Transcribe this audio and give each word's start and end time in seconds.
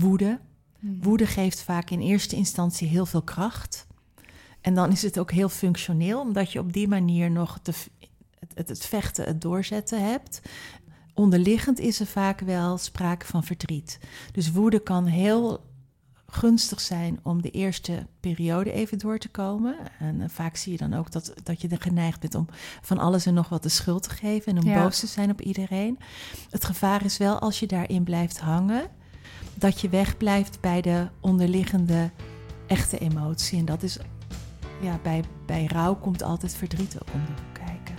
woede. 0.00 0.40
Mhm. 0.78 1.02
Woede 1.02 1.26
geeft 1.26 1.62
vaak 1.62 1.90
in 1.90 2.00
eerste 2.00 2.36
instantie 2.36 2.88
heel 2.88 3.06
veel 3.06 3.22
kracht. 3.22 3.86
En 4.60 4.74
dan 4.74 4.90
is 4.92 5.02
het 5.02 5.18
ook 5.18 5.30
heel 5.30 5.48
functioneel, 5.48 6.20
omdat 6.20 6.52
je 6.52 6.58
op 6.58 6.72
die 6.72 6.88
manier 6.88 7.30
nog 7.30 7.58
de, 7.62 7.72
het, 8.38 8.52
het, 8.54 8.68
het 8.68 8.86
vechten, 8.86 9.24
het 9.24 9.40
doorzetten 9.40 10.10
hebt. 10.10 10.40
Onderliggend 11.14 11.78
is 11.78 12.00
er 12.00 12.06
vaak 12.06 12.40
wel 12.40 12.78
sprake 12.78 13.26
van 13.26 13.44
verdriet. 13.44 13.98
Dus 14.32 14.50
woede 14.50 14.80
kan 14.80 15.04
heel 15.06 15.68
gunstig 16.26 16.80
zijn 16.80 17.18
om 17.22 17.42
de 17.42 17.50
eerste 17.50 18.06
periode 18.20 18.72
even 18.72 18.98
door 18.98 19.18
te 19.18 19.28
komen. 19.28 19.76
En 19.98 20.20
eh, 20.20 20.28
vaak 20.28 20.56
zie 20.56 20.72
je 20.72 20.78
dan 20.78 20.94
ook 20.94 21.10
dat, 21.10 21.32
dat 21.42 21.60
je 21.60 21.68
er 21.68 21.80
geneigd 21.80 22.20
bent 22.20 22.34
om 22.34 22.46
van 22.82 22.98
alles 22.98 23.26
en 23.26 23.34
nog 23.34 23.48
wat 23.48 23.62
de 23.62 23.68
schuld 23.68 24.02
te 24.02 24.10
geven 24.10 24.56
en 24.56 24.62
om 24.62 24.68
Ja. 24.68 24.82
boos 24.82 24.98
te 25.00 25.06
zijn 25.06 25.30
op 25.30 25.40
iedereen. 25.40 25.98
Het 26.50 26.64
gevaar 26.64 27.04
is 27.04 27.16
wel 27.16 27.38
als 27.38 27.60
je 27.60 27.66
daarin 27.66 28.04
blijft 28.04 28.40
hangen, 28.40 28.90
dat 29.60 29.80
je 29.80 29.88
wegblijft 29.88 30.60
bij 30.60 30.80
de 30.80 31.06
onderliggende 31.20 32.10
echte 32.66 32.98
emotie. 32.98 33.58
En 33.58 33.64
dat 33.64 33.82
is, 33.82 33.98
ja, 34.80 34.98
bij, 35.02 35.24
bij 35.46 35.68
rouw 35.72 35.94
komt 35.94 36.22
altijd 36.22 36.54
verdriet 36.54 36.96
ook 37.02 37.14
om 37.14 37.20
hoek 37.20 37.66
kijken. 37.66 37.94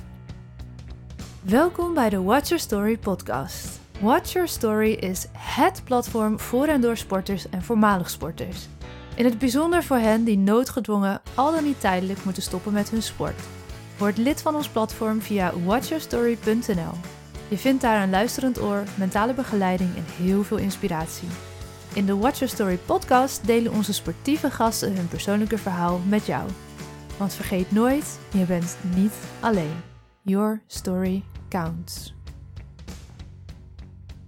Welkom 1.42 1.94
bij 1.94 2.10
de 2.10 2.22
Watch 2.22 2.48
Your 2.48 2.64
Story 2.64 2.98
podcast. 2.98 3.80
Watch 4.00 4.34
Your 4.34 4.48
Story 4.48 4.92
is 4.92 5.28
HET 5.32 5.82
platform 5.84 6.40
voor 6.40 6.68
en 6.68 6.82
door 6.82 6.98
sporters 6.98 7.50
en 7.50 7.64
voormalig 7.64 8.10
sporters. 8.10 8.68
In 9.16 9.26
het 9.26 9.40
bijzonder 9.40 9.84
voor 9.84 9.98
hen 9.98 10.24
die 10.24 10.38
noodgedwongen 10.38 11.22
al 11.36 11.52
dan 11.52 11.64
niet 11.64 11.80
tijdelijk 11.80 12.24
moeten 12.24 12.44
stoppen 12.44 12.74
met 12.74 12.90
hun 12.90 13.04
sport. 13.04 13.42
Word 13.98 14.18
lid 14.18 14.42
van 14.42 14.56
ons 14.56 14.68
platform 14.68 15.22
via 15.22 15.54
watchyourstory.nl. 15.66 16.94
Je 17.48 17.58
vindt 17.58 17.82
daar 17.82 18.04
een 18.04 18.10
luisterend 18.10 18.62
oor, 18.62 18.84
mentale 18.96 19.34
begeleiding 19.34 19.96
en 19.96 20.06
heel 20.24 20.44
veel 20.44 20.58
inspiratie. 20.58 21.28
In 21.94 22.06
de 22.06 22.18
Watch 22.18 22.40
Your 22.40 22.54
Story 22.54 22.78
podcast 22.78 23.48
delen 23.48 23.72
onze 23.72 23.94
sportieve 23.94 24.52
gasten 24.52 24.96
hun 24.96 25.08
persoonlijke 25.08 25.58
verhaal 25.58 26.00
met 26.10 26.26
jou. 26.26 26.50
Want 27.18 27.34
vergeet 27.34 27.72
nooit, 27.72 28.20
je 28.34 28.46
bent 28.46 28.78
niet 28.96 29.14
alleen. 29.40 29.82
Your 30.22 30.64
story 30.68 31.24
counts. 31.50 32.14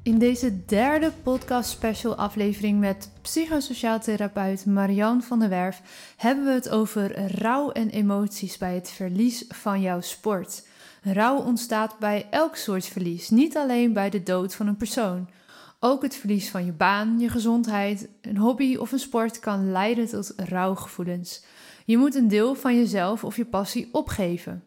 In 0.01 0.17
deze 0.17 0.65
derde 0.65 1.11
podcast 1.23 1.69
special 1.69 2.15
aflevering 2.15 2.79
met 2.79 3.09
psychosociaal 3.21 3.99
therapeut 3.99 4.65
Marianne 4.65 5.21
van 5.21 5.39
der 5.39 5.49
Werf 5.49 5.81
hebben 6.17 6.45
we 6.45 6.51
het 6.51 6.69
over 6.69 7.35
rouw 7.41 7.71
en 7.71 7.89
emoties 7.89 8.57
bij 8.57 8.75
het 8.75 8.89
verlies 8.89 9.45
van 9.47 9.81
jouw 9.81 10.01
sport. 10.01 10.67
Rouw 11.03 11.37
ontstaat 11.37 11.99
bij 11.99 12.27
elk 12.29 12.55
soort 12.55 12.85
verlies, 12.85 13.29
niet 13.29 13.57
alleen 13.57 13.93
bij 13.93 14.09
de 14.09 14.23
dood 14.23 14.55
van 14.55 14.67
een 14.67 14.77
persoon. 14.77 15.27
Ook 15.85 16.01
het 16.01 16.15
verlies 16.15 16.49
van 16.49 16.65
je 16.65 16.71
baan, 16.71 17.19
je 17.19 17.29
gezondheid, 17.29 18.09
een 18.21 18.37
hobby 18.37 18.75
of 18.75 18.91
een 18.91 18.99
sport 18.99 19.39
kan 19.39 19.71
leiden 19.71 20.07
tot 20.07 20.33
rouwgevoelens. 20.35 21.43
Je 21.85 21.97
moet 21.97 22.15
een 22.15 22.27
deel 22.27 22.55
van 22.55 22.75
jezelf 22.75 23.23
of 23.23 23.35
je 23.35 23.45
passie 23.45 23.89
opgeven. 23.91 24.63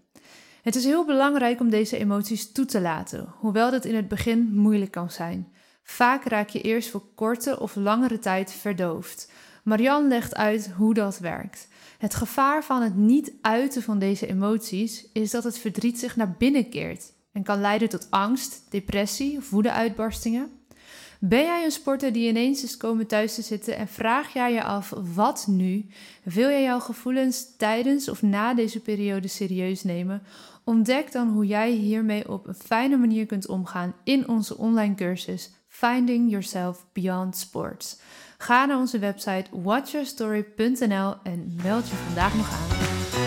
Het 0.62 0.74
is 0.74 0.84
heel 0.84 1.04
belangrijk 1.04 1.60
om 1.60 1.70
deze 1.70 1.96
emoties 1.96 2.52
toe 2.52 2.64
te 2.64 2.80
laten, 2.80 3.34
hoewel 3.38 3.70
dat 3.70 3.84
in 3.84 3.94
het 3.94 4.08
begin 4.08 4.54
moeilijk 4.54 4.90
kan 4.90 5.10
zijn. 5.10 5.52
Vaak 5.82 6.24
raak 6.24 6.48
je 6.48 6.60
eerst 6.60 6.90
voor 6.90 7.04
korte 7.14 7.60
of 7.60 7.74
langere 7.74 8.18
tijd 8.18 8.52
verdoofd. 8.52 9.32
Marianne 9.64 10.08
legt 10.08 10.34
uit 10.34 10.70
hoe 10.76 10.94
dat 10.94 11.18
werkt. 11.18 11.68
Het 11.98 12.14
gevaar 12.14 12.64
van 12.64 12.82
het 12.82 12.96
niet 12.96 13.32
uiten 13.40 13.82
van 13.82 13.98
deze 13.98 14.26
emoties 14.26 15.08
is 15.12 15.30
dat 15.30 15.44
het 15.44 15.58
verdriet 15.58 15.98
zich 15.98 16.16
naar 16.16 16.34
binnen 16.38 16.68
keert 16.68 17.12
en 17.32 17.42
kan 17.42 17.60
leiden 17.60 17.88
tot 17.88 18.06
angst, 18.10 18.66
depressie 18.70 19.36
of 19.36 19.50
woedeuitbarstingen. 19.50 20.55
Ben 21.20 21.42
jij 21.42 21.64
een 21.64 21.70
sporter 21.70 22.12
die 22.12 22.28
ineens 22.28 22.62
is 22.62 22.76
komen 22.76 23.06
thuis 23.06 23.34
te 23.34 23.42
zitten 23.42 23.76
en 23.76 23.88
vraag 23.88 24.32
jij 24.32 24.52
je 24.52 24.62
af 24.62 24.92
wat 25.14 25.46
nu? 25.48 25.86
Wil 26.22 26.48
jij 26.48 26.62
jouw 26.62 26.80
gevoelens 26.80 27.56
tijdens 27.56 28.08
of 28.08 28.22
na 28.22 28.54
deze 28.54 28.80
periode 28.80 29.28
serieus 29.28 29.84
nemen? 29.84 30.22
Ontdek 30.64 31.12
dan 31.12 31.28
hoe 31.28 31.46
jij 31.46 31.70
hiermee 31.70 32.28
op 32.28 32.46
een 32.46 32.54
fijne 32.54 32.96
manier 32.96 33.26
kunt 33.26 33.48
omgaan 33.48 33.94
in 34.04 34.28
onze 34.28 34.56
online 34.56 34.94
cursus 34.94 35.50
Finding 35.68 36.30
Yourself 36.30 36.86
Beyond 36.92 37.36
Sports. 37.36 37.98
Ga 38.38 38.64
naar 38.64 38.78
onze 38.78 38.98
website 38.98 39.44
watchyourstory.nl 39.50 41.14
en 41.22 41.56
meld 41.62 41.88
je 41.88 41.94
vandaag 41.94 42.34
nog 42.36 42.50
aan. 42.50 43.25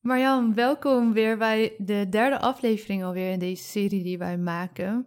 Marjan, 0.00 0.54
welkom 0.54 1.12
weer 1.12 1.36
bij 1.36 1.74
de 1.78 2.06
derde 2.10 2.38
aflevering 2.38 3.04
alweer 3.04 3.32
in 3.32 3.38
deze 3.38 3.62
serie 3.62 4.02
die 4.02 4.18
wij 4.18 4.38
maken. 4.38 5.06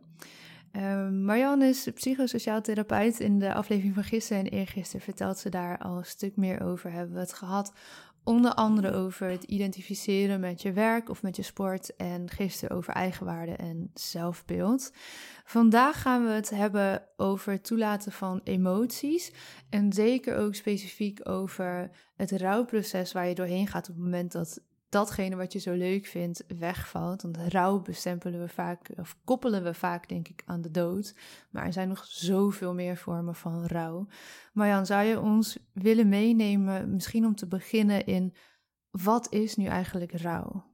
Uh, 0.72 1.10
Marjan 1.10 1.62
is 1.62 1.90
psychosociaal 1.96 2.62
therapeut. 2.62 3.20
In 3.20 3.40
de 3.40 3.54
aflevering 3.54 3.94
van 3.94 4.04
gisteren 4.04 4.44
en 4.44 4.52
eergisteren 4.52 5.02
vertelt 5.02 5.38
ze 5.38 5.50
daar 5.50 5.78
al 5.78 5.98
een 5.98 6.06
stuk 6.06 6.36
meer 6.36 6.64
over. 6.64 6.92
Hebben 6.92 7.14
we 7.14 7.20
het 7.20 7.34
gehad 7.34 7.74
onder 8.24 8.54
andere 8.54 8.92
over 8.92 9.28
het 9.28 9.44
identificeren 9.44 10.40
met 10.40 10.62
je 10.62 10.72
werk 10.72 11.10
of 11.10 11.22
met 11.22 11.36
je 11.36 11.44
sport 11.44 11.96
en 11.96 12.30
gisteren 12.30 12.78
over 12.78 12.94
eigenwaarde 12.94 13.56
en 13.56 13.92
zelfbeeld. 13.94 14.94
Vandaag 15.46 16.02
gaan 16.02 16.24
we 16.24 16.32
het 16.32 16.50
hebben 16.50 17.04
over 17.18 17.52
het 17.52 17.64
toelaten 17.64 18.12
van 18.12 18.42
emoties 18.44 19.34
en 19.70 19.94
zeker 19.94 20.38
ook 20.38 20.56
specifiek 20.56 21.30
over 21.30 21.90
het 22.16 22.32
rouwproces 22.32 23.12
waar 23.12 23.28
je 23.28 23.36
doorheen 23.36 23.68
gaat 23.68 23.90
op 23.90 23.96
het 23.96 24.04
moment 24.04 24.32
dat 24.32 24.62
datgene 24.94 25.36
wat 25.36 25.54
je 25.54 25.60
zo 25.60 25.74
leuk 25.74 26.06
vindt 26.06 26.44
wegvalt. 26.48 27.22
Want 27.22 27.38
rouw 27.38 27.82
bestempelen 27.82 28.40
we 28.40 28.48
vaak, 28.48 28.90
of 28.98 29.18
koppelen 29.24 29.64
we 29.64 29.74
vaak, 29.74 30.10
denk 30.10 30.28
ik, 30.28 30.44
aan 30.46 30.62
de 30.62 30.72
dood. 30.72 31.16
Maar 31.50 31.66
er 31.66 31.74
zijn 31.74 31.88
nog 31.88 32.06
zoveel 32.06 32.74
meer 32.74 32.98
vormen 32.98 33.36
van 33.36 33.66
rouw. 33.66 34.08
Marjan, 34.54 34.86
zou 34.86 35.04
je 35.04 35.20
ons 35.20 35.58
willen 35.72 36.10
meenemen, 36.10 36.94
misschien 36.94 37.26
om 37.26 37.36
te 37.36 37.48
beginnen 37.48 38.06
in 38.06 38.36
wat 38.90 39.32
is 39.32 39.56
nu 39.56 39.66
eigenlijk 39.66 40.12
rouw? 40.12 40.72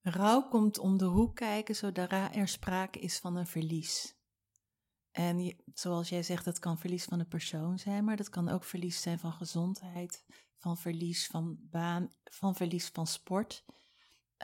Rouw 0.00 0.48
komt 0.48 0.78
om 0.78 0.98
de 0.98 1.04
hoek 1.04 1.36
kijken 1.36 1.76
zodra 1.76 2.34
er 2.34 2.48
sprake 2.48 2.98
is 2.98 3.18
van 3.18 3.36
een 3.36 3.46
verlies. 3.46 4.18
En 5.10 5.56
zoals 5.74 6.08
jij 6.08 6.22
zegt, 6.22 6.44
dat 6.44 6.58
kan 6.58 6.78
verlies 6.78 7.04
van 7.04 7.20
een 7.20 7.28
persoon 7.28 7.78
zijn, 7.78 8.04
maar 8.04 8.16
dat 8.16 8.28
kan 8.28 8.48
ook 8.48 8.64
verlies 8.64 9.02
zijn 9.02 9.18
van 9.18 9.32
gezondheid, 9.32 10.24
van 10.60 10.76
verlies 10.76 11.26
van 11.26 11.58
baan, 11.60 12.12
van 12.24 12.54
verlies 12.54 12.88
van 12.88 13.06
sport. 13.06 13.64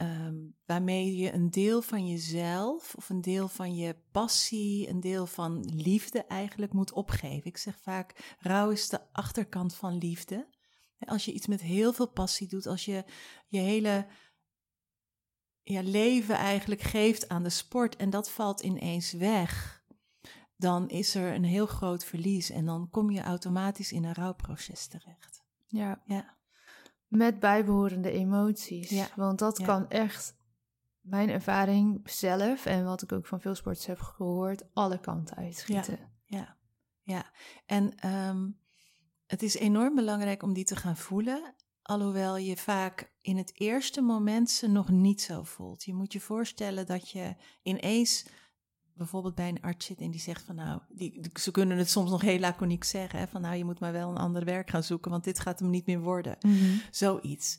Um, 0.03 0.56
waarmee 0.65 1.16
je 1.16 1.32
een 1.32 1.50
deel 1.50 1.82
van 1.82 2.09
jezelf 2.09 2.94
of 2.94 3.09
een 3.09 3.21
deel 3.21 3.49
van 3.49 3.77
je 3.77 3.97
passie, 4.12 4.88
een 4.88 5.00
deel 5.00 5.27
van 5.27 5.65
liefde 5.75 6.25
eigenlijk 6.25 6.72
moet 6.72 6.93
opgeven. 6.93 7.47
Ik 7.47 7.56
zeg 7.56 7.78
vaak, 7.81 8.37
rouw 8.38 8.71
is 8.71 8.88
de 8.88 9.12
achterkant 9.12 9.75
van 9.75 9.99
liefde. 9.99 10.49
Als 10.99 11.25
je 11.25 11.32
iets 11.32 11.47
met 11.47 11.60
heel 11.60 11.93
veel 11.93 12.09
passie 12.09 12.48
doet, 12.48 12.66
als 12.66 12.84
je 12.84 13.04
je 13.47 13.59
hele 13.59 14.06
ja, 15.62 15.83
leven 15.83 16.34
eigenlijk 16.34 16.81
geeft 16.81 17.28
aan 17.28 17.43
de 17.43 17.50
sport 17.50 17.97
en 17.97 18.10
dat 18.10 18.31
valt 18.31 18.60
ineens 18.60 19.12
weg, 19.12 19.84
dan 20.56 20.88
is 20.88 21.15
er 21.15 21.34
een 21.34 21.44
heel 21.44 21.66
groot 21.66 22.04
verlies 22.04 22.50
en 22.50 22.65
dan 22.65 22.91
kom 22.91 23.10
je 23.10 23.21
automatisch 23.21 23.93
in 23.93 24.04
een 24.04 24.15
rouwproces 24.15 24.87
terecht. 24.87 25.35
Ja. 25.66 26.03
ja. 26.04 26.37
Met 27.06 27.38
bijbehorende 27.38 28.10
emoties. 28.10 28.91
Ja. 28.91 29.09
Want 29.16 29.38
dat 29.38 29.59
Ja. 29.59 29.65
kan 29.66 29.88
echt, 29.88 30.37
mijn 31.00 31.28
ervaring 31.28 32.10
zelf 32.10 32.66
en 32.66 32.84
wat 32.84 33.03
ik 33.03 33.12
ook 33.12 33.27
van 33.27 33.41
veel 33.41 33.54
sporters 33.54 33.87
heb 33.87 34.00
gehoord, 34.00 34.65
alle 34.75 35.00
kanten 35.00 35.37
uitschieten. 35.37 35.99
Ja, 36.25 36.56
ja. 37.03 37.31
En 37.66 37.94
ehm, 37.99 38.50
het 39.27 39.43
is 39.43 39.54
enorm 39.54 39.94
belangrijk 39.94 40.43
om 40.43 40.53
die 40.53 40.65
te 40.65 40.77
gaan 40.77 40.97
voelen, 40.97 41.54
alhoewel 41.83 42.37
je 42.37 42.56
vaak 42.56 43.12
in 43.21 43.37
het 43.37 43.60
eerste 43.60 44.00
moment 44.00 44.50
ze 44.50 44.69
nog 44.69 44.88
niet 44.88 45.22
zo 45.22 45.43
voelt. 45.43 45.84
Je 45.84 45.94
moet 45.94 46.12
je 46.12 46.21
voorstellen 46.21 46.87
dat 46.87 47.10
je 47.10 47.37
ineens 47.62 48.27
bijvoorbeeld 48.97 49.34
bij 49.34 49.49
een 49.49 49.61
arts 49.61 49.87
zit 49.87 50.01
en 50.01 50.11
die 50.11 50.21
zegt 50.21 50.45
van 50.45 50.55
nou, 50.55 50.81
die, 50.89 51.31
ze 51.34 51.51
kunnen 51.51 51.78
het 51.78 51.91
soms 51.91 52.10
nog 52.10 52.21
heel 52.21 52.39
laconiek 52.39 52.84
zeggen, 52.84 53.19
hè, 53.19 53.27
van 53.27 53.41
nou, 53.41 53.57
je 53.57 53.65
moet 53.65 53.81
maar 53.81 53.93
wel 53.93 54.10
een 54.10 54.16
ander 54.16 54.45
werk 54.45 54.71
gaan 54.71 54.83
zoeken, 54.83 55.10
want 55.10 55.25
dit 55.25 55.39
gaat 55.39 55.59
hem 55.59 55.71
niet 55.71 55.87
meer 55.87 56.01
worden. 56.01 56.37
Mhm. 56.41 56.77
Zoiets. 56.91 57.59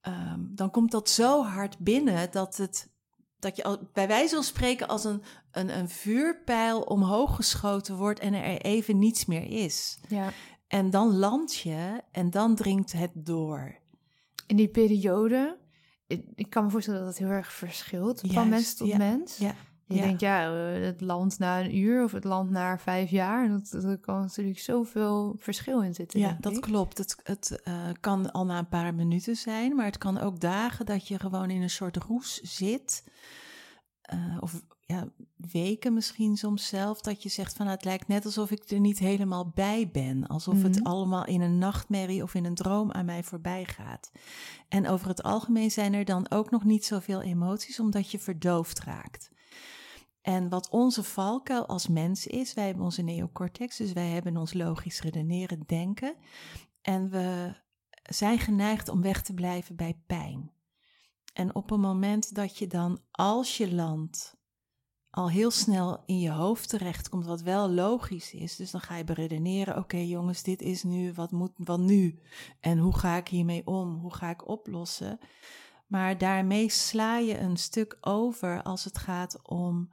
Ehm, 0.00 0.40
dan 0.40 0.70
komt 0.70 0.90
dat 0.90 1.08
zo 1.08 1.42
hard 1.42 1.78
binnen 1.78 2.30
dat 2.30 2.56
het 2.56 2.92
dat 3.38 3.56
je 3.56 3.64
al, 3.64 3.88
bij 3.92 4.06
wijze 4.08 4.34
van 4.34 4.44
spreken 4.44 4.88
als 4.88 5.04
een, 5.04 5.22
een, 5.50 5.78
een 5.78 5.88
vuurpijl 5.88 6.80
omhoog 6.80 7.36
geschoten 7.36 7.96
wordt 7.96 8.20
en 8.20 8.34
er 8.34 8.60
even 8.60 8.98
niets 8.98 9.24
meer 9.24 9.64
is. 9.64 9.98
Ja. 10.08 10.32
En 10.66 10.90
dan 10.90 11.16
land 11.16 11.54
je 11.54 12.02
en 12.10 12.30
dan 12.30 12.54
dringt 12.54 12.92
het 12.92 13.10
door. 13.14 13.78
In 14.46 14.56
die 14.56 14.68
periode, 14.68 15.58
ik, 16.06 16.24
ik 16.34 16.50
kan 16.50 16.64
me 16.64 16.70
voorstellen 16.70 17.00
dat 17.00 17.08
het 17.08 17.18
heel 17.18 17.28
erg 17.28 17.52
verschilt 17.52 18.20
van 18.26 18.48
mens 18.48 18.74
tot 18.74 18.88
ja, 18.88 18.96
mens. 18.96 19.36
Ja, 19.36 19.54
Je 19.86 19.94
ja. 19.94 20.02
denkt, 20.02 20.20
ja, 20.20 20.54
eh, 20.74 20.84
het 20.84 21.00
land 21.00 21.38
na 21.38 21.60
een 21.60 21.76
uur 21.76 22.04
of 22.04 22.12
het 22.12 22.24
land 22.24 22.50
na 22.50 22.78
vijf 22.78 23.10
jaar. 23.10 23.48
Dat, 23.48 23.82
dat 23.82 24.00
kan 24.00 24.20
natuurlijk 24.20 24.58
zoveel 24.58 25.36
verschil 25.38 25.82
in 25.82 25.94
zitten. 25.94 26.20
ja 26.20 26.36
dat 26.40 26.52
ik. 26.56 26.60
klopt. 26.60 26.98
Het, 26.98 27.16
het 27.22 27.60
eh, 27.62 27.74
kan 28.00 28.32
al 28.32 28.44
na 28.44 28.58
een 28.58 28.68
paar 28.68 28.94
minuten 28.94 29.36
zijn, 29.36 29.74
maar 29.74 29.84
het 29.86 29.98
kan 29.98 30.18
ook 30.20 30.40
dagen 30.40 30.86
dat 30.86 31.08
je 31.08 31.18
gewoon 31.18 31.50
in 31.50 31.62
een 31.62 31.70
soort 31.70 31.96
roes 31.96 32.40
zit. 32.40 33.04
Eh, 34.02 34.36
of 34.40 34.62
ja, 34.86 35.08
weken 35.36 35.94
misschien 35.94 36.36
soms 36.36 36.68
zelf, 36.68 37.00
dat 37.00 37.22
je 37.22 37.28
zegt 37.28 37.56
van 37.56 37.64
nou, 37.66 37.76
het 37.76 37.86
lijkt 37.86 38.08
net 38.08 38.24
alsof 38.24 38.50
ik 38.50 38.70
er 38.70 38.80
niet 38.80 38.98
helemaal 38.98 39.50
bij 39.54 39.90
ben. 39.92 40.26
Alsof 40.26 40.62
het 40.62 40.76
Mhm. 40.78 40.86
allemaal 40.86 41.24
in 41.26 41.40
een 41.40 41.58
nachtmerrie 41.58 42.22
of 42.22 42.34
in 42.34 42.44
een 42.44 42.54
droom 42.54 42.92
aan 42.92 43.04
mij 43.04 43.22
voorbij 43.22 43.64
gaat. 43.64 44.10
En 44.68 44.88
over 44.88 45.08
het 45.08 45.22
algemeen 45.22 45.70
zijn 45.70 45.92
er 45.94 46.04
dan 46.04 46.30
ook 46.30 46.50
nog 46.50 46.64
niet 46.64 46.84
zoveel 46.84 47.22
emoties, 47.22 47.80
omdat 47.80 48.10
je 48.10 48.18
verdoofd 48.18 48.80
raakt. 48.80 49.30
En 50.24 50.48
wat 50.48 50.68
onze 50.70 51.02
valkuil 51.02 51.66
als 51.66 51.88
mens 51.88 52.26
is, 52.26 52.54
wij 52.54 52.66
hebben 52.66 52.84
onze 52.84 53.02
neocortex, 53.02 53.76
dus 53.76 53.92
wij 53.92 54.08
hebben 54.08 54.36
ons 54.36 54.52
logisch 54.52 55.00
redeneren, 55.00 55.62
denken. 55.66 56.14
En 56.80 57.10
we 57.10 57.54
zijn 58.02 58.38
geneigd 58.38 58.88
om 58.88 59.02
weg 59.02 59.22
te 59.22 59.34
blijven 59.34 59.76
bij 59.76 60.00
pijn. 60.06 60.50
En 61.32 61.54
op 61.54 61.70
een 61.70 61.80
moment 61.80 62.34
dat 62.34 62.58
je 62.58 62.66
dan, 62.66 63.00
als 63.10 63.56
je 63.56 63.74
landt, 63.74 64.36
al 65.10 65.30
heel 65.30 65.50
snel 65.50 66.02
in 66.06 66.18
je 66.18 66.30
hoofd 66.30 66.68
terechtkomt, 66.68 67.26
wat 67.26 67.40
wel 67.40 67.70
logisch 67.70 68.32
is. 68.32 68.56
Dus 68.56 68.70
dan 68.70 68.80
ga 68.80 68.96
je 68.96 69.04
beredeneren, 69.04 69.76
oké 69.76 69.96
jongens, 69.98 70.42
dit 70.42 70.62
is 70.62 70.82
nu, 70.82 71.12
wat 71.12 71.30
moet 71.30 71.52
wat 71.56 71.80
nu? 71.80 72.18
En 72.60 72.78
hoe 72.78 72.96
ga 72.96 73.16
ik 73.16 73.28
hiermee 73.28 73.66
om? 73.66 73.94
Hoe 73.94 74.14
ga 74.14 74.30
ik 74.30 74.48
oplossen? 74.48 75.18
Maar 75.86 76.18
daarmee 76.18 76.68
sla 76.68 77.18
je 77.18 77.38
een 77.38 77.56
stuk 77.56 77.96
over 78.00 78.62
als 78.62 78.84
het 78.84 78.98
gaat 78.98 79.48
om 79.48 79.92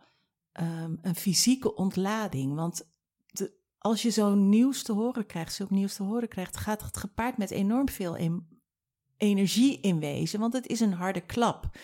um, 0.60 1.00
een 1.02 1.16
fysieke 1.16 1.76
ontlading. 1.76 2.56
Want 2.56 2.92
de, 3.26 3.54
als 3.78 4.02
je 4.02 4.12
zo'n 4.12 4.50
nieuws 4.50 4.84
te 4.84 4.92
horen 4.92 5.26
krijgt, 5.26 5.54
zulk 5.54 5.70
nieuws 5.70 5.96
te 5.96 6.04
horen 6.04 6.28
krijgt, 6.28 6.58
gaat 6.58 6.82
het 6.82 6.98
gepaard 6.98 7.38
met 7.38 7.52
enorm 7.52 7.90
veel 7.90 8.16
em 8.16 8.50
energie 9.18 9.80
in 9.80 10.00
wezen, 10.00 10.40
want 10.40 10.54
het 10.54 10.68
is 10.68 10.80
een 10.80 10.94
harde 10.94 11.22
klap. 11.22 11.78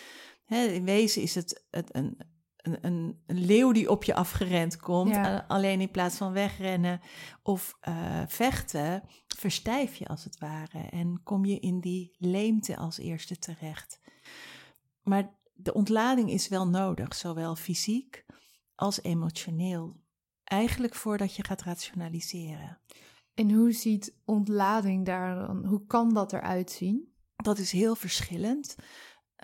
He, 0.44 0.64
in 0.66 0.84
wezen 0.84 1.22
is 1.22 1.34
het, 1.34 1.66
het 1.70 1.94
een, 1.94 2.18
een, 2.56 2.78
een, 2.80 3.22
een, 3.26 3.38
leeuw 3.38 3.72
die 3.72 3.90
op 3.90 4.04
je 4.04 4.14
afgerend 4.14 4.76
komt. 4.76 5.14
Ja. 5.14 5.44
Alleen 5.48 5.80
in 5.80 5.90
plaats 5.90 6.16
van 6.16 6.32
wegrennen 6.32 7.00
of 7.42 7.78
uh, 7.88 8.22
vechten, 8.26 9.02
verstijf 9.26 9.94
je 9.94 10.06
als 10.06 10.24
het 10.24 10.38
ware. 10.38 10.78
En 10.90 11.20
kom 11.22 11.44
je 11.44 11.58
in 11.58 11.80
die 11.80 12.16
leemte 12.18 12.76
als 12.76 12.98
eerste 12.98 13.38
terecht. 13.38 14.00
Maar 15.02 15.36
de 15.54 15.74
ontlading 15.74 16.30
is 16.30 16.48
wel 16.48 16.68
nodig, 16.68 17.14
zowel 17.14 17.56
fysiek 17.56 18.26
als 18.78 19.02
emotioneel. 19.02 19.96
Eigenlijk 20.44 20.94
voordat 20.94 21.34
je 21.34 21.44
gaat 21.44 21.62
rationaliseren. 21.62 22.78
En 23.34 23.50
hoe 23.50 23.72
ziet 23.72 24.14
ontlading 24.24 25.06
daar 25.06 25.46
dan? 25.46 25.64
Hoe 25.66 25.86
kan 25.86 26.14
dat 26.14 26.32
eruit 26.32 26.70
zien? 26.70 27.12
Dat 27.36 27.58
is 27.58 27.72
heel 27.72 27.94
verschillend. 27.94 28.76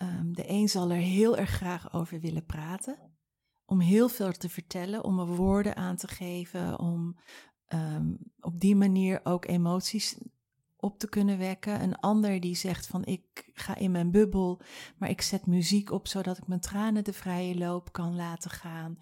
Um, 0.03 0.35
de 0.35 0.51
een 0.51 0.69
zal 0.69 0.91
er 0.91 0.97
heel 0.97 1.37
erg 1.37 1.51
graag 1.51 1.93
over 1.93 2.21
willen 2.21 2.47
praten. 2.47 2.99
Om 3.65 3.81
heel 3.81 4.09
veel 4.09 4.33
te 4.33 4.49
vertellen, 4.49 5.05
om 5.05 5.19
er 5.19 5.27
woorden 5.27 5.77
aan 5.77 5.97
te 5.97 6.09
geven, 6.09 6.79
om 6.79 7.17
um, 7.69 8.19
op 8.41 8.61
die 8.61 8.77
manier 8.77 9.21
ook 9.25 9.47
emoties 9.47 10.19
op 10.85 10.99
te 10.99 11.09
kunnen 11.09 11.39
wekken. 11.39 11.83
Een 11.83 11.97
ander 11.97 12.41
die 12.41 12.57
zegt 12.57 12.87
van 12.87 13.05
ik 13.05 13.51
ga 13.53 13.77
in 13.77 13.91
mijn 13.91 14.11
bubbel, 14.11 14.61
maar 14.97 15.11
ik 15.11 15.21
zet 15.21 15.47
muziek 15.47 15.91
op 15.91 16.09
zodat 16.09 16.39
ik 16.39 16.47
mijn 16.47 16.61
tranen 16.61 17.05
de 17.05 17.13
vrije 17.13 17.59
loop 17.59 17.93
kan 17.93 18.17
laten 18.17 18.51
gaan. 18.51 18.99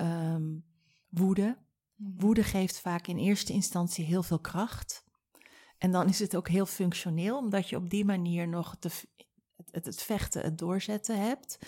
Um, 0.00 0.64
woede. 1.08 1.56
Woede 1.96 2.42
geeft 2.42 2.80
vaak 2.80 3.06
in 3.06 3.16
eerste 3.16 3.52
instantie 3.52 4.04
heel 4.04 4.22
veel 4.22 4.38
kracht. 4.38 5.04
En 5.78 5.90
dan 5.90 6.08
is 6.08 6.18
het 6.18 6.36
ook 6.36 6.48
heel 6.48 6.66
functioneel, 6.66 7.38
omdat 7.38 7.68
je 7.68 7.76
op 7.76 7.90
die 7.90 8.04
manier 8.04 8.48
nog 8.48 8.76
het, 8.80 9.06
het, 9.70 10.02
vechten, 10.02 10.42
het 10.42 10.58
doorzetten 10.58 11.20
hebt. 11.22 11.58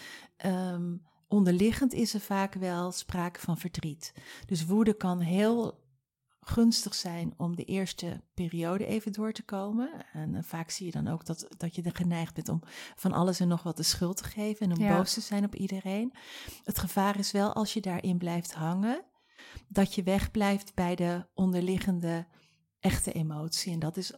Um, 0.46 1.02
onderliggend 1.28 1.92
is 1.92 2.14
er 2.14 2.20
vaak 2.20 2.54
wel 2.54 2.92
sprake 2.92 3.40
van 3.40 3.58
verdriet. 3.58 4.14
Dus 4.46 4.64
woede 4.64 4.94
kan 4.94 5.20
heel 5.20 5.88
gunstig 6.50 6.94
zijn 6.94 7.34
om 7.36 7.56
de 7.56 7.64
eerste 7.64 8.20
periode 8.34 8.86
even 8.86 9.12
door 9.12 9.32
te 9.32 9.42
komen. 9.42 9.90
En 10.12 10.34
uh, 10.34 10.42
vaak 10.42 10.70
zie 10.70 10.86
je 10.86 10.92
dan 10.92 11.08
ook 11.08 11.26
dat, 11.26 11.46
dat 11.56 11.74
je 11.74 11.82
er 11.82 11.94
geneigd 11.94 12.34
bent 12.34 12.48
om 12.48 12.62
van 12.96 13.12
alles 13.12 13.40
en 13.40 13.48
nog 13.48 13.62
wat 13.62 13.76
de 13.76 13.82
schuld 13.82 14.16
te 14.16 14.24
geven 14.24 14.66
en 14.70 14.76
om 14.76 14.82
ja. 14.82 14.96
boos 14.96 15.14
te 15.14 15.20
zijn 15.20 15.44
op 15.44 15.54
iedereen. 15.54 16.12
Het 16.64 16.78
gevaar 16.78 17.18
is 17.18 17.32
wel 17.32 17.52
als 17.52 17.72
je 17.72 17.80
daarin 17.80 18.18
blijft 18.18 18.52
hangen, 18.52 19.04
dat 19.68 19.94
je 19.94 20.02
wegblijft 20.02 20.74
bij 20.74 20.94
de 20.94 21.26
onderliggende 21.34 22.26
echte 22.80 23.12
emotie. 23.12 23.72
En 23.72 23.78
dat 23.78 23.96
is, 23.96 24.12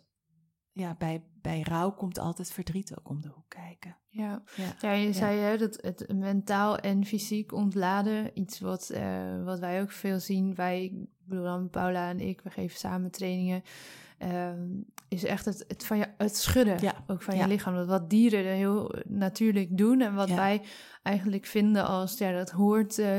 ja, 0.73 0.95
bij, 0.99 1.23
bij 1.43 1.61
rouw 1.61 1.93
komt 1.93 2.19
altijd 2.19 2.53
verdriet 2.53 2.99
ook 2.99 3.09
om 3.09 3.21
de 3.21 3.29
hoek 3.29 3.49
kijken. 3.49 3.97
Ja, 4.09 4.43
ja. 4.57 4.75
ja 4.81 4.93
je 4.93 5.13
zei 5.13 5.39
hè, 5.39 5.57
dat 5.57 5.79
het 5.81 6.13
mentaal 6.15 6.79
en 6.79 7.05
fysiek 7.05 7.53
ontladen, 7.53 8.31
iets 8.35 8.61
wat, 8.61 8.91
uh, 8.95 9.45
wat 9.45 9.59
wij 9.59 9.81
ook 9.81 9.91
veel 9.91 10.21
zien. 10.21 10.55
Wij, 10.55 10.85
ik 10.85 11.29
bedoel 11.29 11.45
dan 11.45 11.71
Paula 11.71 12.09
en 12.09 12.21
ik, 12.21 12.41
we 12.41 12.51
geven 12.51 12.79
samen 12.79 13.11
trainingen. 13.11 13.63
Uh, 14.19 14.51
is 15.09 15.25
echt 15.25 15.45
het, 15.45 15.65
het, 15.69 15.85
van 15.85 15.99
je, 15.99 16.09
het 16.17 16.37
schudden 16.37 16.81
ja. 16.81 17.05
ook 17.07 17.23
van 17.23 17.37
je 17.37 17.47
lichaam. 17.47 17.87
Wat 17.87 18.11
dieren 18.11 18.45
heel 18.45 18.95
natuurlijk 19.09 19.77
doen 19.77 20.01
en 20.01 20.15
wat 20.15 20.31
wij 20.31 20.63
eigenlijk 21.03 21.47
vinden 21.47 21.87
als, 21.87 22.19
ja, 22.19 22.33
dat 22.33 22.51
hoort... 22.51 22.99
Uh, 22.99 23.19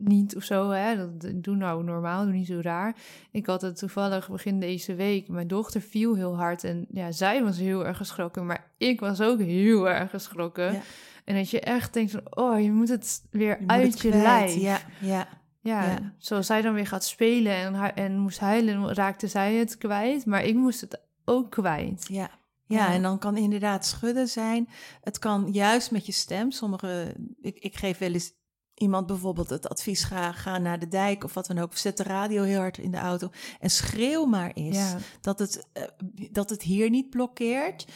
niet 0.00 0.36
of 0.36 0.42
zo, 0.42 0.70
hè. 0.70 0.96
Dat 0.96 1.32
doe 1.34 1.56
nou 1.56 1.84
normaal, 1.84 2.24
doe 2.24 2.32
niet 2.32 2.46
zo 2.46 2.58
raar. 2.60 2.96
Ik 3.30 3.46
had 3.46 3.62
het 3.62 3.78
toevallig 3.78 4.28
begin 4.28 4.60
deze 4.60 4.94
week. 4.94 5.28
Mijn 5.28 5.48
dochter 5.48 5.80
viel 5.80 6.14
heel 6.14 6.36
hard 6.36 6.64
en 6.64 6.86
ja, 6.90 7.12
zij 7.12 7.42
was 7.42 7.58
heel 7.58 7.86
erg 7.86 7.96
geschrokken, 7.96 8.46
maar 8.46 8.70
ik 8.76 9.00
was 9.00 9.20
ook 9.20 9.38
heel 9.40 9.88
erg 9.88 10.10
geschrokken. 10.10 10.72
Ja. 10.72 10.80
En 11.24 11.34
dat 11.34 11.50
je 11.50 11.60
echt 11.60 11.92
denkt 11.92 12.10
van, 12.10 12.22
oh, 12.30 12.60
je 12.60 12.72
moet 12.72 12.88
het 12.88 13.22
weer 13.30 13.60
je 13.60 13.66
uit 13.66 13.92
het 13.92 14.00
je 14.00 14.08
kwijt. 14.08 14.24
lijf. 14.24 14.54
Ja, 14.54 14.80
ja. 15.00 15.28
Ja, 15.62 15.84
ja, 15.84 16.14
zoals 16.18 16.46
zij 16.46 16.62
dan 16.62 16.74
weer 16.74 16.86
gaat 16.86 17.04
spelen 17.04 17.52
en, 17.54 17.94
en 17.94 18.18
moest 18.18 18.38
huilen, 18.38 18.94
raakte 18.94 19.26
zij 19.28 19.54
het 19.54 19.78
kwijt, 19.78 20.26
maar 20.26 20.44
ik 20.44 20.54
moest 20.54 20.80
het 20.80 21.00
ook 21.24 21.50
kwijt. 21.50 22.04
Ja. 22.08 22.30
Ja, 22.64 22.76
ja, 22.76 22.92
en 22.92 23.02
dan 23.02 23.18
kan 23.18 23.36
inderdaad 23.36 23.86
schudden 23.86 24.28
zijn. 24.28 24.68
Het 25.00 25.18
kan 25.18 25.48
juist 25.52 25.90
met 25.90 26.06
je 26.06 26.12
stem. 26.12 26.50
Sommige, 26.50 27.14
ik, 27.40 27.58
ik 27.58 27.76
geef 27.76 27.98
wel 27.98 28.12
eens 28.12 28.32
iemand 28.80 29.06
bijvoorbeeld 29.06 29.50
het 29.50 29.68
advies 29.68 30.04
ga, 30.04 30.32
ga 30.32 30.58
naar 30.58 30.78
de 30.78 30.88
dijk 30.88 31.24
of 31.24 31.34
wat 31.34 31.46
dan 31.46 31.58
ook. 31.58 31.70
Of 31.70 31.76
zet 31.76 31.96
de 31.96 32.02
radio 32.02 32.42
heel 32.42 32.58
hard 32.60 32.78
in 32.78 32.90
de 32.90 32.98
auto 32.98 33.30
en 33.60 33.70
schreeuw 33.70 34.24
maar 34.24 34.50
eens 34.50 34.76
Ja. 34.76 34.96
dat, 35.20 35.38
het, 35.38 35.68
eh, 35.72 35.82
dat 36.30 36.50
het 36.50 36.62
hier 36.62 36.90
niet 36.90 37.10
blokkeert. 37.10 37.86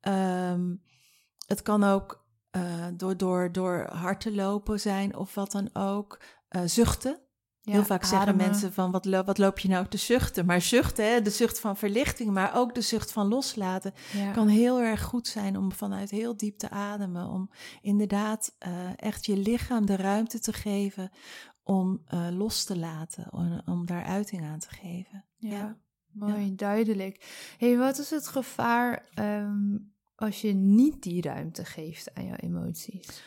Ehm, 0.00 0.74
het 1.46 1.62
kan 1.62 1.84
ook 1.84 2.26
eh, 2.50 2.86
door, 2.94 3.16
door, 3.16 3.52
door 3.52 3.86
hard 3.92 4.20
te 4.20 4.34
lopen 4.34 4.80
zijn 4.80 5.16
of 5.16 5.34
wat 5.34 5.52
dan 5.52 5.70
ook. 5.72 6.20
Eh, 6.48 6.62
zuchten. 6.64 7.20
Ja, 7.68 7.74
Heel 7.74 7.84
vaak 7.84 8.04
zeggen 8.04 8.36
mensen 8.36 8.72
van 8.72 8.90
wat, 8.90 9.04
lo- 9.04 9.24
wat 9.24 9.38
loop 9.38 9.58
je 9.58 9.68
nou 9.68 9.86
te 9.88 9.96
zuchten? 9.96 10.46
Maar 10.46 10.60
zuchten, 10.60 11.10
hè, 11.12 11.22
de 11.22 11.30
zucht 11.30 11.60
van 11.60 11.76
verlichting, 11.76 12.30
maar 12.30 12.56
ook 12.56 12.74
de 12.74 12.80
zucht 12.80 13.12
van 13.12 13.28
loslaten 13.28 13.92
Ja. 14.12 14.30
kan 14.32 14.48
heel 14.48 14.80
erg 14.80 15.02
goed 15.02 15.26
zijn 15.28 15.56
om 15.56 15.72
vanuit 15.72 16.10
heel 16.10 16.36
diep 16.36 16.58
te 16.58 16.70
ademen. 16.70 17.26
Om 17.28 17.50
inderdaad 17.82 18.54
eh, 18.58 18.70
echt 18.96 19.26
je 19.26 19.36
lichaam 19.36 19.86
de 19.86 19.96
ruimte 19.96 20.38
te 20.40 20.52
geven 20.52 21.10
om 21.62 22.02
eh, 22.06 22.26
los 22.30 22.64
te 22.64 22.78
laten, 22.78 23.26
om, 23.32 23.60
om 23.66 23.86
daar 23.86 24.04
uiting 24.04 24.44
aan 24.44 24.58
te 24.58 24.68
geven. 24.70 25.24
Ja, 25.36 25.76
mooi, 26.12 26.54
duidelijk. 26.54 27.24
hey, 27.58 27.76
wat 27.76 27.98
is 27.98 28.10
het 28.10 28.26
gevaar 28.26 29.04
ehm, 29.14 29.76
als 30.14 30.40
je 30.40 30.52
niet 30.54 31.02
die 31.02 31.22
ruimte 31.22 31.64
geeft 31.64 32.14
aan 32.14 32.24
jouw 32.26 32.36
emoties? 32.36 33.22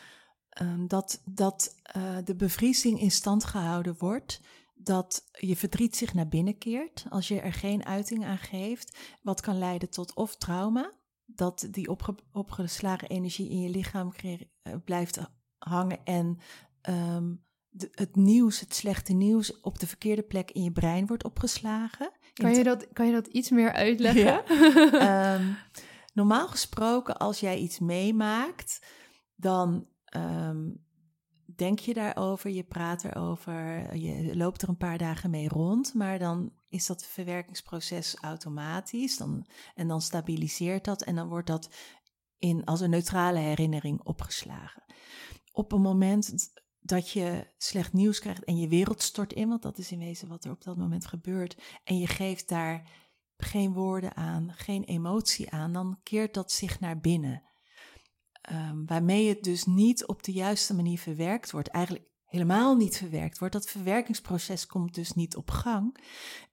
Ehm, 0.52 0.86
dat 0.86 1.22
dat 1.24 1.76
eh, 1.82 2.16
de 2.24 2.34
bevriezing 2.34 3.00
in 3.00 3.10
stand 3.10 3.44
gehouden 3.44 3.94
wordt. 3.98 4.40
Dat 4.74 5.24
je 5.32 5.56
verdriet 5.56 5.96
zich 5.96 6.14
naar 6.14 6.28
binnen 6.28 6.58
keert 6.58 7.04
als 7.08 7.28
je 7.28 7.40
er 7.40 7.52
geen 7.52 7.84
uiting 7.84 8.24
aan 8.24 8.38
geeft. 8.38 8.98
Wat 9.22 9.40
kan 9.40 9.58
leiden 9.58 9.90
tot 9.90 10.14
of 10.14 10.36
trauma, 10.36 10.92
dat 11.24 11.68
die 11.70 11.88
opge- 11.88 12.14
opgeslagen 12.32 13.08
energie 13.08 13.50
in 13.50 13.60
je 13.60 13.68
lichaam 13.68 14.12
eh, 14.12 14.38
blijft 14.84 15.18
hangen 15.58 16.04
en 16.04 16.38
ehm, 16.80 17.34
de- 17.68 17.88
het 17.90 18.16
nieuws, 18.16 18.60
het 18.60 18.74
slechte 18.74 19.12
nieuws, 19.12 19.60
op 19.60 19.78
de 19.78 19.86
verkeerde 19.86 20.22
plek 20.22 20.50
in 20.50 20.62
je 20.62 20.72
brein 20.72 21.06
wordt 21.06 21.24
opgeslagen. 21.24 22.10
Kan 22.32 22.54
je 22.54 22.64
dat, 22.64 22.86
kan 22.92 23.06
je 23.06 23.12
dat 23.12 23.26
iets 23.26 23.50
meer 23.50 23.72
uitleggen? 23.72 24.22
Ja. 24.22 24.44
Ehm, 25.34 25.52
normaal 26.14 26.48
gesproken, 26.48 27.16
als 27.18 27.40
jij 27.40 27.58
iets 27.58 27.78
meemaakt, 27.78 28.86
dan 29.36 29.86
ehm, 30.12 30.70
denk 31.44 31.78
je 31.78 31.94
daarover, 31.94 32.50
je 32.50 32.64
praat 32.64 33.04
erover, 33.04 33.96
je 33.96 34.36
loopt 34.36 34.62
er 34.62 34.68
een 34.68 34.76
paar 34.76 34.98
dagen 34.98 35.30
mee 35.30 35.48
rond, 35.48 35.94
maar 35.94 36.18
dan 36.18 36.52
is 36.68 36.86
dat 36.86 37.04
verwerkingsproces 37.04 38.16
automatisch 38.20 39.16
dan, 39.16 39.46
en 39.74 39.88
dan 39.88 40.00
stabiliseert 40.00 40.84
dat 40.84 41.02
en 41.02 41.14
dan 41.14 41.28
wordt 41.28 41.46
dat 41.46 41.74
in, 42.38 42.64
als 42.64 42.80
een 42.80 42.90
neutrale 42.90 43.38
herinnering 43.38 44.02
opgeslagen. 44.02 44.82
Op 45.52 45.72
een 45.72 45.80
moment 45.80 46.52
dat 46.80 47.10
je 47.10 47.46
slecht 47.58 47.92
nieuws 47.92 48.18
krijgt 48.18 48.44
en 48.44 48.56
je 48.56 48.68
wereld 48.68 49.02
stort 49.02 49.32
in, 49.32 49.48
want 49.48 49.62
dat 49.62 49.78
is 49.78 49.92
in 49.92 49.98
wezen 49.98 50.28
wat 50.28 50.44
er 50.44 50.50
op 50.50 50.62
dat 50.62 50.76
moment 50.76 51.06
gebeurt, 51.06 51.62
en 51.84 51.98
je 51.98 52.06
geeft 52.06 52.48
daar 52.48 52.90
geen 53.36 53.72
woorden 53.72 54.16
aan, 54.16 54.52
geen 54.52 54.84
emotie 54.84 55.50
aan, 55.50 55.72
dan 55.72 55.98
keert 56.02 56.34
dat 56.34 56.52
zich 56.52 56.80
naar 56.80 57.00
binnen. 57.00 57.42
Ehm, 58.42 58.84
waarmee 58.84 59.28
het 59.28 59.42
dus 59.42 59.64
niet 59.64 60.06
op 60.06 60.22
de 60.22 60.32
juiste 60.32 60.74
manier 60.74 60.98
verwerkt 60.98 61.50
wordt. 61.50 61.68
Eigenlijk 61.68 62.10
helemaal 62.24 62.76
niet 62.76 62.96
verwerkt 62.96 63.38
wordt. 63.38 63.54
Dat 63.54 63.70
verwerkingsproces 63.70 64.66
komt 64.66 64.94
dus 64.94 65.12
niet 65.12 65.36
op 65.36 65.50
gang. 65.50 65.96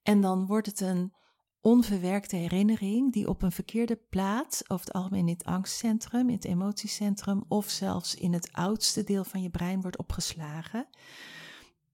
En 0.04 0.22
dan 0.22 0.46
wordt 0.46 0.68
het 0.68 0.80
een 0.80 1.14
onverwerkte 1.62 2.36
herinnering 2.36 3.14
die 3.14 3.28
op 3.28 3.42
een 3.42 3.52
verkeerde 3.52 3.96
plaats, 4.10 4.70
over 4.70 4.86
het 4.86 4.96
algemeen 4.96 5.28
in 5.28 5.34
het 5.34 5.44
angstcentrum, 5.44 6.30
in 6.30 6.36
het 6.36 6.46
emotiecentrum 6.46 7.44
of 7.48 7.70
zelfs 7.70 8.16
in 8.16 8.34
het 8.34 8.52
oudste 8.52 9.04
deel 9.04 9.24
van 9.24 9.42
je 9.42 9.50
brein 9.50 9.82
wordt 9.82 9.98
opgeslagen. 9.98 10.88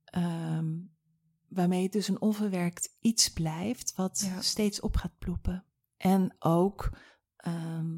Ehm, 0.06 0.74
waarmee 1.48 1.84
het 1.84 1.92
dus 1.92 2.08
een 2.08 2.22
onverwerkt 2.22 2.98
iets 3.00 3.34
blijft 3.34 3.96
wat 3.96 4.32
steeds 4.40 4.80
op 4.80 4.96
gaat 4.96 5.18
ploepen. 5.18 5.66
En 5.98 6.36
ook 6.40 6.90
ehm, 7.36 7.94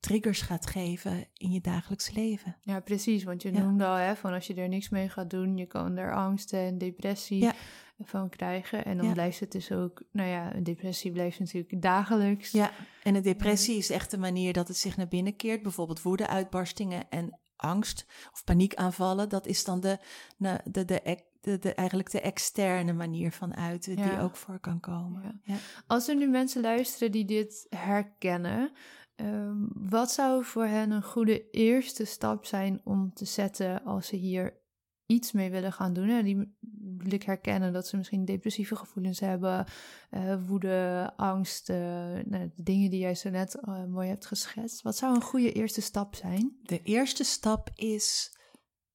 triggers 0.00 0.40
gaat 0.40 0.66
geven 0.66 1.26
in 1.34 1.50
je 1.50 1.60
dagelijks 1.60 2.10
leven. 2.10 2.56
Ja, 2.60 2.80
precies. 2.80 3.24
Want 3.24 3.42
je 3.42 3.50
noemde 3.50 3.86
al, 3.86 3.94
hè, 3.94 4.16
van 4.16 4.32
als 4.32 4.46
je 4.46 4.54
er 4.54 4.68
niks 4.68 4.88
mee 4.88 5.08
gaat 5.08 5.30
doen, 5.30 5.56
je 5.56 5.66
kan 5.66 5.96
er 5.96 6.14
angst 6.14 6.52
en 6.52 6.78
depressie 6.78 7.50
van 7.98 8.28
krijgen. 8.28 8.84
En 8.84 8.96
dan 8.96 9.12
blijft 9.12 9.40
het 9.40 9.52
dus 9.52 9.72
ook, 9.72 10.02
nou 10.12 10.28
ja, 10.28 10.54
een 10.54 10.64
depressie 10.64 11.12
blijft 11.12 11.38
natuurlijk 11.38 11.82
dagelijks. 11.82 12.50
Ja, 12.50 12.70
en 13.02 13.14
een 13.14 13.22
depressie 13.22 13.76
is 13.76 13.90
echt 13.90 14.10
de 14.10 14.18
manier 14.18 14.52
dat 14.52 14.68
het 14.68 14.76
zich 14.76 14.96
naar 14.96 15.08
binnen 15.08 15.36
keert. 15.36 15.62
Bijvoorbeeld 15.62 16.02
woede-uitbarstingen 16.02 17.08
en 17.10 17.38
angst 17.56 18.06
of 18.32 18.44
paniekaanvallen. 18.44 19.28
Dat 19.28 19.46
is 19.46 19.64
dan 19.64 19.80
de, 19.80 19.98
de, 20.36 20.60
de, 20.64 20.84
de 20.84 21.26
de, 21.40 21.58
de, 21.58 21.74
eigenlijk 21.74 22.10
de 22.10 22.20
externe 22.20 22.92
manier 22.92 23.32
van 23.32 23.56
uiten 23.56 23.96
die 23.96 24.18
ook 24.20 24.36
voor 24.36 24.58
kan 24.58 24.80
komen. 24.80 25.40
Ja. 25.44 25.56
Als 25.86 26.08
er 26.08 26.16
nu 26.16 26.28
mensen 26.28 26.62
luisteren 26.62 27.12
die 27.12 27.24
dit 27.24 27.66
herkennen, 27.68 28.72
Ehm, 29.18 29.66
wat 29.90 30.10
zou 30.10 30.44
voor 30.44 30.64
hen 30.64 30.90
een 30.90 31.02
goede 31.02 31.50
eerste 31.50 32.04
stap 32.04 32.44
zijn 32.44 32.80
om 32.84 33.12
te 33.14 33.24
zetten 33.24 33.84
als 33.84 34.06
ze 34.06 34.16
hier 34.16 34.60
iets 35.06 35.32
mee 35.32 35.50
willen 35.50 35.72
gaan 35.72 35.92
doen? 35.92 36.08
En 36.08 36.24
die 36.24 36.56
wil 36.96 37.12
ik 37.12 37.22
herkennen 37.22 37.72
dat 37.72 37.86
ze 37.86 37.96
misschien 37.96 38.24
depressieve 38.24 38.76
gevoelens 38.76 39.20
hebben, 39.20 39.66
uh, 40.10 40.46
woede, 40.46 41.12
angst, 41.16 41.70
uh, 41.70 41.76
nou, 42.24 42.50
de 42.54 42.62
dingen 42.62 42.90
die 42.90 43.00
jij 43.00 43.14
zo 43.14 43.30
net 43.30 43.58
uh, 43.68 43.84
mooi 43.84 44.08
hebt 44.08 44.26
geschetst. 44.26 44.82
Wat 44.82 44.96
zou 44.96 45.14
een 45.14 45.22
goede 45.22 45.52
eerste 45.52 45.80
stap 45.80 46.14
zijn? 46.14 46.58
De 46.62 46.82
eerste 46.82 47.24
stap 47.24 47.70
is 47.74 48.36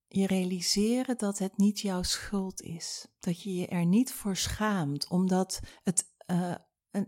je 0.08 0.28
realiseren 0.28 1.18
dat 1.18 1.38
het 1.38 1.58
niet 1.58 1.80
jouw 1.80 2.04
schuld 2.04 2.62
is. 2.62 3.08
Dat 3.20 3.42
je 3.42 3.54
je 3.54 3.68
er 3.68 3.86
niet 3.86 4.14
voor 4.14 4.36
schaamt, 4.36 5.10
omdat 5.10 5.60
het 5.84 6.12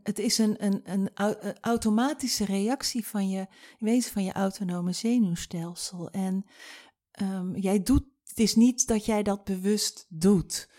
het 0.04 0.20
is 0.20 0.38
een, 0.38 0.64
een, 0.66 0.82
een, 0.84 1.10
automatische 1.62 2.46
reactie 2.46 3.08
van 3.08 3.30
je 3.30 3.48
wezen 3.80 4.12
van 4.12 4.24
je 4.24 4.32
autonome 4.32 4.92
zenuwstelsel. 4.92 6.10
En 6.10 6.46
um, 7.22 7.56
jij 7.56 7.84
doet, 7.84 8.04
het 8.24 8.40
is 8.40 8.56
niet 8.56 8.88
dat 8.88 9.06
jij 9.06 9.24
dat 9.24 9.44
bewust 9.44 10.06
doet. 10.10 10.70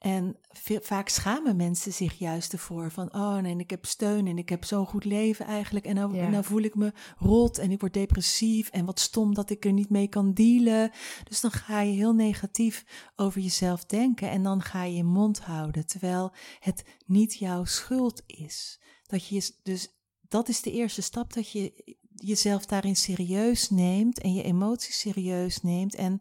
En 0.00 0.36
vaak 0.80 1.08
schamen 1.08 1.56
mensen 1.56 1.92
zich 1.92 2.18
juist 2.18 2.52
ervoor 2.52 2.90
van, 2.90 3.14
oh 3.14 3.36
nee, 3.36 3.56
ik 3.56 3.70
heb 3.70 3.86
steun 3.86 4.26
en 4.26 4.38
ik 4.38 4.48
heb 4.48 4.64
zo'n 4.64 4.86
goed 4.86 5.04
leven 5.04 5.46
eigenlijk. 5.46 5.86
En 5.86 5.94
nou, 5.94 6.16
nou, 6.16 6.44
voel 6.44 6.62
ik 6.62 6.74
me 6.74 6.92
rot 7.18 7.58
en 7.58 7.70
ik 7.70 7.80
word 7.80 7.92
depressief 7.92 8.68
en 8.68 8.84
wat 8.84 9.00
stom 9.00 9.34
dat 9.34 9.50
ik 9.50 9.64
er 9.64 9.72
niet 9.72 9.90
mee 9.90 10.08
kan 10.08 10.32
dealen. 10.32 10.90
Dus 11.24 11.40
dan 11.40 11.50
ga 11.50 11.80
je 11.80 11.92
heel 11.92 12.12
negatief 12.12 12.84
over 13.16 13.40
jezelf 13.40 13.84
denken 13.84 14.30
en 14.30 14.42
dan 14.42 14.62
ga 14.62 14.84
je 14.84 14.94
je 14.94 15.04
mond 15.04 15.40
houden, 15.40 15.86
terwijl 15.86 16.32
het 16.60 16.84
niet 17.06 17.34
jouw 17.34 17.64
schuld 17.64 18.22
is. 18.26 18.80
Dat 19.06 19.26
je 19.26 19.52
dus, 19.62 19.88
dat 20.28 20.48
is 20.48 20.62
de 20.62 20.72
eerste 20.72 21.02
stap, 21.02 21.32
dat 21.32 21.50
je 21.50 21.96
jezelf 22.14 22.66
daarin 22.66 22.96
serieus 22.96 23.70
neemt 23.70 24.20
en 24.20 24.34
je 24.34 24.42
emoties 24.42 24.98
serieus 24.98 25.62
neemt 25.62 25.94
en 25.94 26.20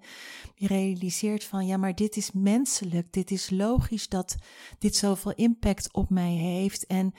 je 0.55 0.67
realiseert 0.67 1.43
van 1.43 1.65
ja, 1.65 1.77
maar 1.77 1.95
dit 1.95 2.15
is 2.15 2.31
menselijk, 2.31 3.13
dit 3.13 3.31
is 3.31 3.49
logisch 3.49 4.09
dat 4.09 4.35
dit 4.77 4.95
zoveel 4.95 5.33
impact 5.33 5.93
op 5.93 6.09
mij 6.09 6.33
heeft 6.33 6.85
en 6.85 7.13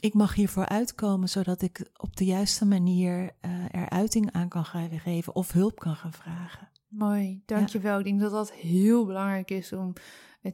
ik 0.00 0.14
mag 0.14 0.34
hiervoor 0.34 0.66
uitkomen 0.68 1.28
zodat 1.28 1.62
ik 1.62 1.90
op 1.96 2.16
de 2.16 2.24
juiste 2.24 2.64
manier 2.64 3.30
uh, 3.44 3.64
er 3.70 3.88
uiting 3.88 4.32
aan 4.32 4.48
kan 4.48 4.64
gaan 4.64 5.00
geven 5.00 5.34
of 5.34 5.52
hulp 5.52 5.78
kan 5.78 5.96
gaan 5.96 6.12
vragen. 6.12 6.68
Mooi, 6.88 7.42
dankjewel. 7.46 7.92
Ja. 7.92 7.98
Ik 7.98 8.04
denk 8.04 8.20
dat 8.20 8.30
dat 8.30 8.52
heel 8.52 9.06
belangrijk 9.06 9.50
is 9.50 9.72
om 9.72 9.92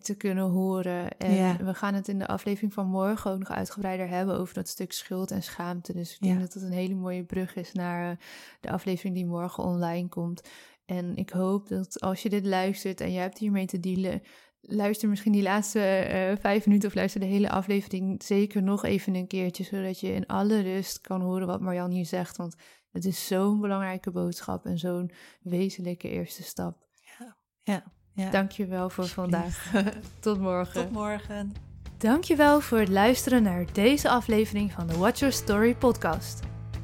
te 0.02 0.14
kunnen 0.14 0.44
horen. 0.44 1.18
En 1.18 1.64
we 1.66 1.74
gaan 1.74 1.94
het 1.94 2.08
in 2.08 2.18
de 2.18 2.26
aflevering 2.26 2.72
van 2.72 2.86
morgen 2.86 3.30
ook 3.30 3.38
nog 3.38 3.50
uitgebreider 3.50 4.08
hebben 4.08 4.38
over 4.38 4.54
dat 4.54 4.68
stuk 4.68 4.92
schuld 4.92 5.30
en 5.30 5.42
schaamte. 5.42 5.92
Dus 5.92 6.14
ik 6.14 6.20
denk 6.20 6.40
dat 6.40 6.54
het 6.54 6.62
een 6.62 6.72
hele 6.72 6.94
mooie 6.94 7.24
brug 7.24 7.56
is 7.56 7.72
naar 7.72 8.10
eh, 8.10 8.16
de 8.60 8.70
aflevering 8.70 9.14
die 9.14 9.26
morgen 9.26 9.64
online 9.64 10.08
komt. 10.08 10.42
En 10.84 11.16
ik 11.16 11.30
hoop 11.30 11.68
dat 11.68 12.00
als 12.00 12.22
je 12.22 12.28
dit 12.28 12.46
luistert 12.46 13.00
en 13.00 13.12
je 13.12 13.18
hebt 13.18 13.38
hiermee 13.38 13.66
te 13.66 13.80
dealen, 13.80 14.22
luister 14.60 15.08
misschien 15.08 15.32
die 15.32 15.42
laatste 15.42 15.78
uh, 15.78 16.40
vijf 16.40 16.66
minuten 16.66 16.88
of 16.88 16.94
luister 16.94 17.20
de 17.20 17.26
hele 17.26 17.50
aflevering 17.50 18.22
zeker 18.22 18.62
nog 18.62 18.84
even 18.84 19.14
een 19.14 19.26
keertje, 19.26 19.64
zodat 19.64 20.00
je 20.00 20.12
in 20.12 20.26
alle 20.26 20.60
rust 20.60 21.00
kan 21.00 21.20
horen 21.20 21.46
wat 21.46 21.60
Marjan 21.60 21.90
hier 21.90 22.06
zegt. 22.06 22.36
Want 22.36 22.56
het 22.90 23.04
is 23.04 23.26
zo'n 23.26 23.60
belangrijke 23.60 24.10
boodschap 24.10 24.64
en 24.64 24.78
zo'n 24.78 25.10
wezenlijke 25.40 26.08
eerste 26.08 26.42
stap. 26.42 26.86
Ja, 27.18 27.36
ja. 27.62 27.94
Ja. 28.16 28.30
Dankjewel 28.30 28.90
voor 28.90 29.06
vandaag. 29.06 29.72
Tot 30.20 30.40
morgen. 30.40 30.82
Tot 30.82 30.92
morgen. 30.92 31.54
Dankjewel 31.98 32.60
voor 32.60 32.78
het 32.78 32.88
luisteren 32.88 33.42
naar 33.42 33.64
deze 33.72 34.08
aflevering 34.08 34.72
van 34.72 34.86
de 34.86 34.96
Watch 34.96 35.18
Your 35.18 35.34
Story 35.34 35.74
podcast. 35.74 36.40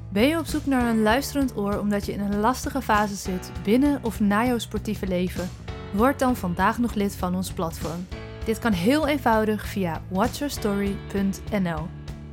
Ben 0.09 0.29
je 0.29 0.39
op 0.39 0.47
zoek 0.47 0.67
naar 0.67 0.91
een 0.91 1.03
luisterend 1.03 1.57
oor 1.57 1.79
omdat 1.79 2.07
je 2.07 2.13
in 2.13 2.21
een 2.21 2.41
lastige 2.41 2.83
fase 2.83 3.15
zit 3.15 3.53
binnen 3.63 4.05
of 4.05 4.21
na 4.21 4.47
jouw 4.47 4.59
sportieve 4.59 5.07
leven? 5.07 5.49
Word 5.93 6.19
dan 6.19 6.37
vandaag 6.37 6.79
nog 6.79 6.95
lid 6.95 7.17
van 7.17 7.35
ons 7.35 7.53
platform. 7.53 8.07
Dit 8.45 8.59
kan 8.59 8.73
heel 8.73 9.07
eenvoudig 9.07 9.67
via 9.67 10.03
watchyourstory.nl. 10.09 11.87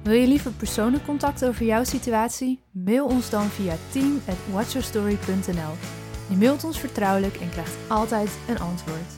Wil 0.04 0.14
je 0.14 0.28
liever 0.28 0.52
persoonlijk 0.52 1.06
contact 1.06 1.46
over 1.46 1.66
jouw 1.66 1.84
situatie? 1.84 2.60
Mail 2.72 3.06
ons 3.06 3.30
dan 3.30 3.46
via 3.46 3.76
team@watchyourstory.nl. 3.92 5.99
Je 6.30 6.36
mailt 6.36 6.64
ons 6.64 6.80
vertrouwelijk 6.80 7.36
en 7.36 7.50
krijgt 7.50 7.78
altijd 7.88 8.30
een 8.48 8.60
antwoord. 8.60 9.14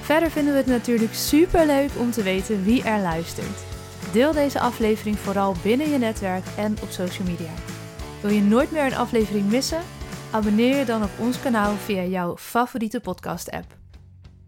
Verder 0.00 0.30
vinden 0.30 0.52
we 0.52 0.58
het 0.58 0.68
natuurlijk 0.68 1.14
super 1.14 1.66
leuk 1.66 1.90
om 1.98 2.10
te 2.10 2.22
weten 2.22 2.64
wie 2.64 2.82
er 2.82 3.00
luistert. 3.00 3.64
Deel 4.12 4.32
deze 4.32 4.60
aflevering 4.60 5.18
vooral 5.18 5.54
binnen 5.62 5.90
je 5.90 5.98
netwerk 5.98 6.44
en 6.56 6.76
op 6.82 6.90
social 6.90 7.28
media. 7.28 7.52
Wil 8.20 8.30
je 8.30 8.42
nooit 8.42 8.72
meer 8.72 8.84
een 8.84 8.96
aflevering 8.96 9.50
missen? 9.50 9.80
Abonneer 10.30 10.76
je 10.76 10.84
dan 10.84 11.02
op 11.02 11.10
ons 11.18 11.40
kanaal 11.40 11.74
via 11.74 12.02
jouw 12.02 12.36
favoriete 12.36 13.00
podcast-app. 13.00 13.76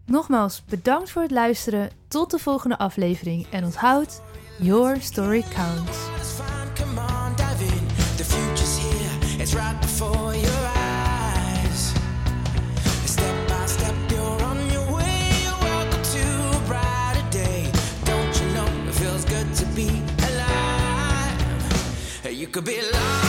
Nogmaals 0.05 0.63
bedankt 0.65 1.11
voor 1.11 1.21
het 1.21 1.31
luisteren. 1.31 1.89
Tot 2.07 2.31
de 2.31 2.39
volgende 2.39 2.77
aflevering 2.77 3.47
en 3.49 3.63
onthoud: 3.63 4.21
Your 4.59 5.01
story 5.01 5.43
counts. 5.53 6.08
You 22.39 22.47
could 22.47 22.63
be 22.63 22.79
larger 22.79 23.28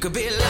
could 0.00 0.14
be. 0.14 0.30
Love. 0.30 0.49